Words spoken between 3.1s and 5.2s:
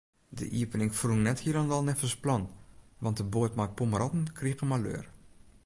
de boat mei pommeranten krige maleur.